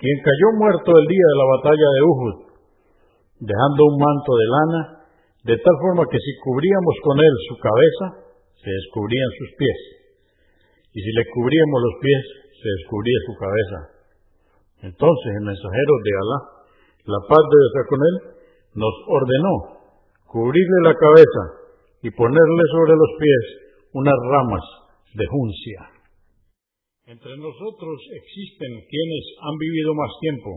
quien 0.00 0.16
cayó 0.24 0.48
muerto 0.56 0.88
el 0.88 1.06
día 1.06 1.26
de 1.30 1.38
la 1.38 1.46
batalla 1.46 1.88
de 1.94 2.02
Uhud, 2.02 2.36
dejando 3.44 3.80
un 3.86 3.96
manto 4.00 4.30
de 4.34 4.46
lana, 4.48 4.82
de 5.46 5.56
tal 5.56 5.76
forma 5.84 6.08
que 6.08 6.18
si 6.18 6.32
cubríamos 6.42 6.96
con 7.04 7.16
él 7.20 7.34
su 7.48 7.54
cabeza, 7.60 8.06
se 8.56 8.70
descubrían 8.72 9.30
sus 9.36 9.50
pies, 9.56 9.78
y 10.96 10.98
si 11.00 11.10
le 11.12 11.24
cubríamos 11.28 11.78
los 11.86 11.96
pies, 12.00 12.22
se 12.56 12.68
descubría 12.80 13.18
su 13.28 13.34
cabeza. 13.36 13.78
Entonces 14.90 15.30
el 15.38 15.44
mensajero 15.44 15.92
de 16.02 16.12
Alá, 16.18 16.38
la 17.04 17.20
paz 17.28 17.42
de 17.46 17.56
Dios 17.60 17.74
con 17.84 18.00
él, 18.00 18.16
nos 18.80 18.94
ordenó 19.06 19.54
cubrirle 20.24 20.78
la 20.88 20.94
cabeza 20.94 21.59
y 22.02 22.10
ponerle 22.10 22.64
sobre 22.72 22.94
los 22.96 23.12
pies 23.18 23.44
unas 23.92 24.18
ramas 24.30 24.66
de 25.14 25.26
juncia. 25.26 25.80
Entre 27.10 27.34
nosotros 27.36 27.96
existen 28.14 28.72
quienes 28.86 29.24
han 29.42 29.56
vivido 29.58 29.90
más 29.94 30.12
tiempo 30.20 30.50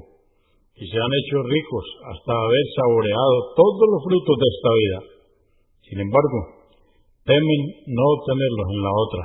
y 0.78 0.86
se 0.86 0.98
han 0.98 1.14
hecho 1.18 1.38
ricos 1.42 1.86
hasta 2.14 2.32
haber 2.34 2.66
saboreado 2.78 3.38
todos 3.58 3.86
los 3.90 4.02
frutos 4.06 4.36
de 4.38 4.48
esta 4.54 4.72
vida. 4.74 5.00
Sin 5.90 6.00
embargo, 6.00 6.40
temen 7.26 7.62
no 7.90 8.04
obtenerlos 8.18 8.68
en 8.70 8.82
la 8.82 8.94
otra. 8.94 9.24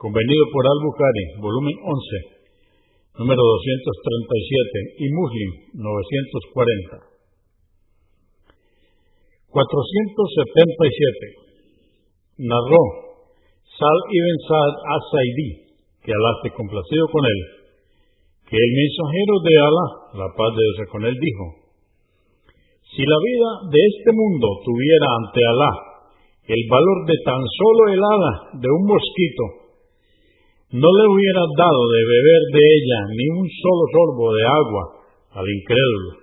Convenido 0.00 0.44
por 0.52 0.64
Al-Bukhari, 0.64 1.24
volumen 1.44 1.76
11, 1.76 3.20
número 3.20 3.42
237 3.44 5.04
y 5.04 5.06
Muslim 5.12 5.50
940. 5.76 7.09
477. 9.50 12.46
Narró 12.46 12.82
Sal 13.78 13.98
ibn 14.12 14.36
Sa'd 14.46 14.74
as-Saidi, 14.96 15.50
que 16.02 16.12
Alá 16.12 16.30
esté 16.40 16.56
complacido 16.56 17.06
con 17.10 17.24
él, 17.24 17.40
que 18.46 18.56
el 18.56 18.72
mensajero 18.76 19.40
de 19.44 19.58
Alá, 19.58 19.86
la 20.24 20.28
paz 20.36 20.54
de 20.54 20.62
Dios 20.62 20.88
con 20.90 21.04
él, 21.04 21.16
dijo, 21.18 21.54
si 22.94 23.02
la 23.06 23.18
vida 23.22 23.50
de 23.70 23.78
este 23.78 24.12
mundo 24.12 24.48
tuviera 24.66 25.14
ante 25.16 25.46
Alá 25.46 25.90
el 26.50 26.62
valor 26.68 27.06
de 27.06 27.14
tan 27.24 27.38
solo 27.38 27.82
el 27.94 28.02
ala 28.02 28.32
de 28.58 28.68
un 28.68 28.82
mosquito, 28.82 29.44
no 30.74 30.90
le 30.90 31.04
hubiera 31.06 31.42
dado 31.56 31.82
de 31.94 32.02
beber 32.10 32.42
de 32.54 32.62
ella 32.62 33.00
ni 33.14 33.26
un 33.38 33.46
solo 33.46 33.84
sorbo 33.94 34.34
de 34.34 34.44
agua 34.46 34.84
al 35.38 35.46
incrédulo. 35.46 36.19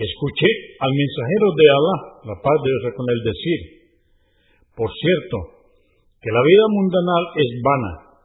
escuché 0.00 0.48
al 0.80 0.92
mensajero 0.96 1.52
de 1.52 1.68
Alá, 1.68 2.24
la 2.24 2.40
paz 2.40 2.56
de 2.64 2.72
Dios 2.72 2.88
con 2.96 3.04
él, 3.04 3.20
decir, 3.20 3.92
por 4.72 4.88
cierto, 4.96 5.68
que 6.24 6.32
la 6.32 6.40
vida 6.40 6.64
mundanal 6.72 7.36
es 7.36 7.52
vana, 7.60 8.16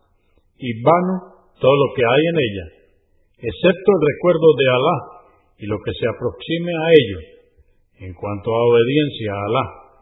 y 0.56 0.72
vano 0.80 1.52
todo 1.60 1.76
lo 1.76 1.92
que 1.92 2.08
hay 2.08 2.24
en 2.32 2.38
ella, 2.48 2.96
excepto 3.44 3.92
el 3.92 4.08
recuerdo 4.08 4.48
de 4.56 4.72
Alá 4.72 5.12
y 5.63 5.71
lo 5.71 5.80
que 5.80 5.95
se 5.95 6.04
aproxime 6.12 6.76
a 6.76 6.91
ello, 6.91 7.23
en 8.04 8.12
cuanto 8.19 8.52
a 8.52 8.67
obediencia 8.67 9.32
a 9.32 9.47
Alá, 9.47 9.95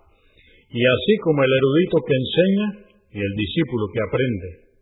y 0.74 0.82
así 0.82 1.14
como 1.22 1.38
el 1.46 1.54
erudito 1.54 2.02
que 2.02 2.18
enseña, 2.18 2.90
y 3.14 3.22
el 3.22 3.34
discípulo 3.38 3.86
que 3.94 4.02
aprende. 4.02 4.74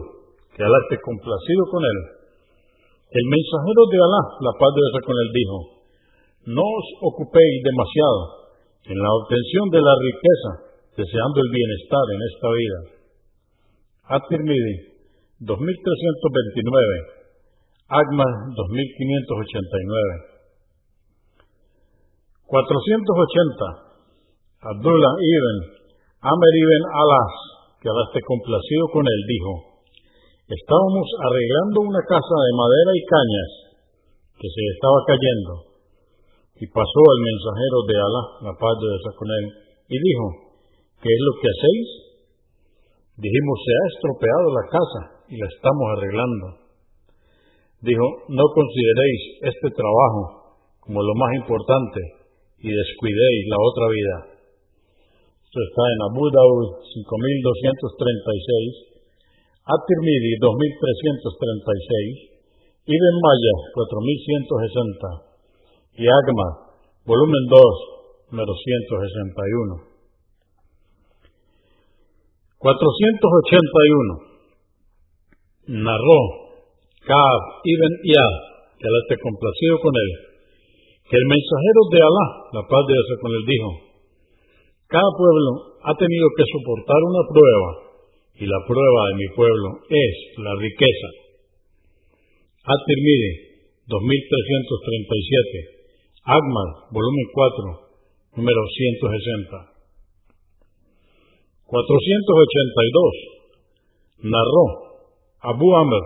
que 0.53 0.61
Alá 0.61 0.77
esté 0.85 1.01
complacido 1.01 1.65
con 1.73 1.81
él. 1.81 2.29
El 3.09 3.25
mensajero 3.25 3.89
de 3.89 3.97
Alá, 4.05 4.21
la 4.37 4.53
paz 4.53 4.69
de 4.69 4.85
Dios 4.85 5.01
con 5.01 5.17
él, 5.17 5.33
dijo, 5.33 5.81
no 6.53 6.61
os 6.61 6.87
ocupéis 7.09 7.57
demasiado 7.65 8.38
en 8.85 8.97
la 8.97 9.11
obtención 9.19 9.65
de 9.73 9.81
la 9.81 9.95
riqueza, 9.99 10.51
deseando 10.95 11.37
el 11.41 11.49
bienestar 11.51 12.05
en 12.13 12.21
esta 12.29 12.47
vida. 12.53 12.79
At-Tirmidhi 14.19 14.75
2329. 15.39 17.19
Agma 17.89 18.27
2589. 18.53 20.29
480. 22.45 23.89
Abdullah 24.59 25.15
ibn 25.15 25.79
Amer 26.19 26.55
ibn 26.59 26.83
Alas, 26.99 27.33
que 27.79 27.87
esté 27.87 28.19
complacido 28.27 28.91
con 28.91 29.07
él, 29.07 29.21
dijo, 29.23 29.79
estábamos 30.51 31.07
arreglando 31.15 31.87
una 31.87 32.03
casa 32.03 32.35
de 32.43 32.57
madera 32.59 32.91
y 32.91 33.07
cañas 33.07 33.51
que 34.35 34.49
se 34.51 34.63
estaba 34.75 34.99
cayendo. 35.07 35.68
Y 36.59 36.67
pasó 36.67 37.01
el 37.15 37.21
mensajero 37.23 37.87
de 37.87 37.95
Alá, 37.95 38.51
la 38.51 38.53
paz 38.59 38.75
de 38.83 38.91
Dios 38.91 39.07
y 39.87 39.95
dijo, 39.95 40.59
¿qué 40.99 41.07
es 41.07 41.21
lo 41.23 41.39
que 41.39 41.47
hacéis? 41.47 41.87
Dijimos, 43.15 43.55
se 43.63 43.71
ha 43.71 43.87
estropeado 43.95 44.47
la 44.51 44.67
casa 44.67 45.23
y 45.31 45.39
la 45.39 45.47
estamos 45.47 45.87
arreglando. 45.95 46.59
Dijo, 47.79 48.27
no 48.27 48.43
consideréis 48.51 49.55
este 49.55 49.71
trabajo 49.71 50.59
como 50.83 50.99
lo 50.99 51.15
más 51.15 51.31
importante 51.39 52.27
y 52.59 52.67
descuidéis 52.67 53.47
la 53.47 53.59
otra 53.63 53.87
vida. 53.95 54.35
Esto 55.39 55.63
está 55.63 55.83
en 55.95 56.11
Abu 56.11 56.27
Daud 56.27 56.83
5236, 56.91 59.63
At-Tirmidhi 59.63 60.43
2336, 60.43 62.83
Ibn 62.83 63.15
Maya 63.23 63.55
4160 63.79 65.28
y 65.95 66.05
Agma, 66.05 66.75
volumen 67.05 67.43
2, 67.49 67.61
número 68.31 68.53
161. 68.53 69.89
481 72.59 74.29
narró 75.79 76.19
Kaab 77.07 77.41
ibn 77.63 77.93
Iyad, 78.03 78.35
que 78.75 78.85
Alá 78.85 78.99
esté 79.07 79.15
complacido 79.23 79.79
con 79.79 79.93
él, 79.95 80.11
que 81.07 81.15
el 81.15 81.25
mensajero 81.25 81.81
de 81.89 81.99
Alá, 82.03 82.27
la 82.59 82.63
paz 82.67 82.83
de 82.85 82.93
Dios 82.93 83.15
con 83.23 83.31
él, 83.31 83.43
dijo, 83.47 83.69
cada 84.91 85.09
pueblo 85.15 85.79
ha 85.87 85.95
tenido 85.95 86.27
que 86.35 86.43
soportar 86.51 86.99
una 86.99 87.23
prueba, 87.31 87.69
y 88.39 88.45
la 88.45 88.59
prueba 88.67 89.01
de 89.09 89.15
mi 89.15 89.27
pueblo 89.35 89.79
es 89.87 90.15
la 90.43 90.53
riqueza. 90.59 91.09
At-Tirmidhi, 92.67 93.33
2337, 93.87 95.78
Agmar, 96.23 96.69
volumen 96.91 97.27
4, 97.31 98.35
número 98.35 98.61
160. 98.67 99.71
482. 101.63 104.27
Narró 104.27 104.65
Abu 105.39 105.63
Amr, 105.75 106.03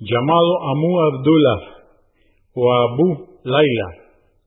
llamado 0.00 0.52
Amu 0.72 0.90
Abdullah 1.12 1.60
o 2.56 2.64
Abu 2.72 3.36
Laila, 3.44 3.88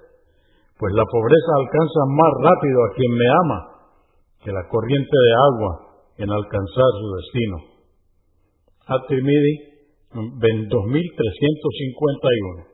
pues 0.80 0.96
la 0.96 1.04
pobreza 1.04 1.60
alcanza 1.60 2.08
más 2.08 2.32
rápido 2.40 2.80
a 2.80 2.88
quien 2.96 3.12
me 3.12 3.28
ama 3.44 3.84
que 4.40 4.48
la 4.48 4.64
corriente 4.64 5.12
de 5.12 5.32
agua 5.36 6.00
en 6.16 6.32
alcanzar 6.32 6.88
su 6.96 7.06
destino. 7.20 7.68
At-Tirmidhi 8.88 9.76
2351. 10.16 12.64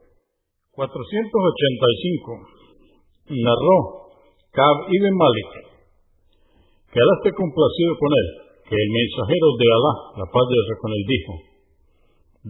485. 0.71 3.43
Narró 3.43 4.07
Kab 4.55 4.87
ibn 4.87 5.11
Malik, 5.11 5.67
que 6.95 7.03
Alá 7.03 7.11
esté 7.19 7.35
complacido 7.35 7.91
con 7.99 8.15
él, 8.15 8.55
que 8.71 8.79
el 8.79 8.91
mensajero 8.95 9.51
de 9.59 9.67
Alá, 9.67 10.23
la 10.23 10.31
paz 10.31 10.47
de 10.47 10.55
Dios 10.55 10.79
con 10.79 10.95
él, 10.95 11.03
dijo, 11.11 11.35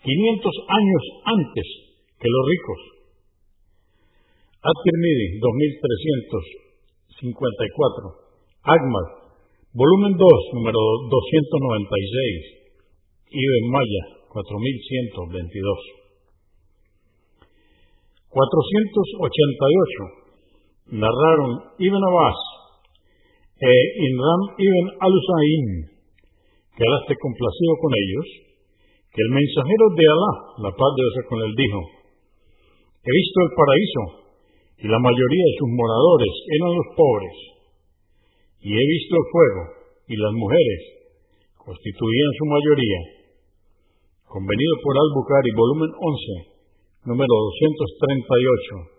500 0.00 0.48
años 0.80 1.04
antes 1.28 1.92
que 2.16 2.24
los 2.24 2.40
ricos. 2.48 2.95
At-Tirmidhi, 4.66 5.38
2354. 5.38 7.22
Ahmad, 8.66 9.30
Volumen 9.70 10.18
2, 10.18 10.26
número 10.58 11.06
296. 11.06 13.30
Ibn 13.30 13.64
Maya, 13.70 14.26
4122. 14.26 15.46
488. 18.26 20.98
Narraron 20.98 21.78
Ibn 21.78 22.02
Abbas 22.10 22.38
e 23.62 23.70
Inram 24.02 24.42
Ibn 24.58 24.98
al-Usain, 24.98 25.94
que 26.74 26.82
Alá 26.82 27.06
esté 27.06 27.14
complacido 27.22 27.78
con 27.86 27.94
ellos, 27.94 28.50
que 29.14 29.22
el 29.22 29.30
mensajero 29.30 29.94
de 29.94 30.10
Alá, 30.10 30.58
la 30.58 30.74
paz 30.74 30.90
de 30.90 31.06
Dios 31.06 31.22
con 31.30 31.38
él, 31.42 31.54
dijo, 31.54 31.80
he 33.06 33.12
visto 33.14 33.38
el 33.46 33.54
paraíso 33.54 34.25
y 34.78 34.88
la 34.88 34.98
mayoría 34.98 35.44
de 35.48 35.56
sus 35.58 35.68
moradores 35.72 36.34
eran 36.52 36.74
los 36.76 36.86
pobres 36.96 37.36
y 38.60 38.74
he 38.74 38.84
visto 38.84 39.16
el 39.16 39.24
fuego 39.30 39.62
y 40.08 40.16
las 40.16 40.32
mujeres 40.32 40.80
constituían 41.56 42.32
su 42.38 42.44
mayoría. 42.46 43.00
Convenido 44.26 44.74
por 44.82 44.98
Al-Bukhari, 44.98 45.52
volumen 45.54 45.90
11, 45.90 46.46
número 47.06 47.30
238, 47.30 48.96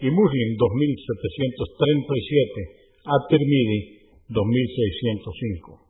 y 0.00 0.10
Muslim 0.10 0.56
2737, 0.56 2.86
At-Tirmidhi 3.04 4.00
2605. 4.28 5.86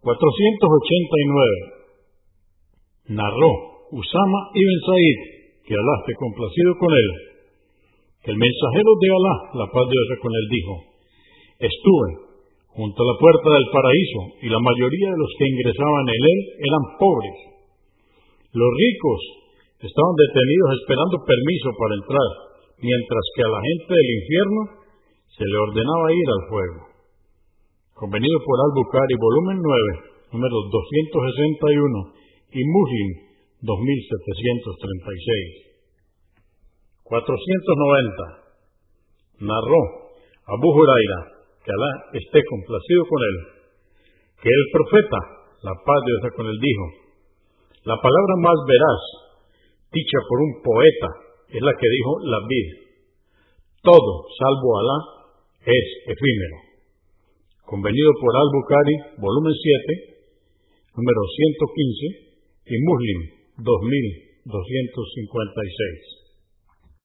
489. 0.00 1.80
Narró 3.14 3.50
Usama 3.90 4.50
ibn 4.54 4.80
Said, 4.86 5.39
que 5.70 5.78
Alá 5.78 5.94
esté 6.02 6.18
complacido 6.18 6.70
con 6.82 6.90
él, 6.90 7.08
el 8.26 8.36
mensajero 8.42 8.90
de 8.90 9.08
Alá, 9.14 9.36
la 9.54 9.66
paz 9.70 9.86
de 9.86 9.94
Dios 9.94 10.18
con 10.18 10.34
él, 10.34 10.46
dijo, 10.50 10.74
Estuve 11.62 12.08
junto 12.74 12.98
a 12.98 13.06
la 13.06 13.16
puerta 13.22 13.48
del 13.54 13.70
paraíso 13.70 14.20
y 14.42 14.50
la 14.50 14.58
mayoría 14.58 15.14
de 15.14 15.20
los 15.22 15.30
que 15.38 15.46
ingresaban 15.46 16.06
en 16.10 16.22
él 16.26 16.40
eran 16.58 16.84
pobres. 16.98 17.38
Los 18.50 18.70
ricos 18.82 19.20
estaban 19.78 20.14
detenidos 20.18 20.68
esperando 20.74 21.22
permiso 21.22 21.68
para 21.78 21.94
entrar, 22.02 22.30
mientras 22.82 23.24
que 23.38 23.42
a 23.46 23.54
la 23.54 23.62
gente 23.62 23.92
del 23.94 24.10
infierno 24.10 24.60
se 25.38 25.46
le 25.46 25.54
ordenaba 25.70 26.10
ir 26.10 26.28
al 26.34 26.42
fuego. 26.50 26.80
Convenido 27.94 28.42
por 28.42 28.58
Al-Bukhari, 28.58 29.14
volumen 29.22 29.58
9, 29.62 30.34
número 30.34 30.56
261 30.66 32.58
y 32.58 32.60
Muslim 32.66 33.29
2736. 33.62 35.66
490. 37.04 38.40
Narró 39.40 40.10
Abu 40.46 40.68
Huraira 40.70 41.40
que 41.64 41.72
Alá 41.72 41.90
esté 42.16 42.40
complacido 42.48 43.04
con 43.04 43.20
él, 43.20 43.36
que 44.40 44.48
el 44.48 44.64
profeta, 44.72 45.20
la 45.60 45.76
paz 45.76 46.00
de 46.04 46.08
Dios 46.08 46.32
con 46.36 46.46
él, 46.48 46.56
dijo, 46.56 46.86
la 47.84 48.00
palabra 48.00 48.34
más 48.40 48.56
veraz, 48.64 49.02
dicha 49.92 50.18
por 50.28 50.40
un 50.40 50.62
poeta, 50.64 51.08
es 51.52 51.60
la 51.60 51.76
que 51.76 51.88
dijo 51.88 52.12
la 52.24 52.40
vida. 52.48 52.80
Todo, 53.82 54.24
salvo 54.40 54.78
Alá, 54.80 54.98
es 55.64 55.86
efímero. 56.08 56.56
Convenido 57.64 58.12
por 58.20 58.36
Al-Bukhari, 58.36 58.96
volumen 59.20 59.52
7, 59.52 60.16
número 60.96 61.20
115, 61.28 62.30
y 62.70 62.78
Muslim, 62.84 63.39
2256. 63.64 66.19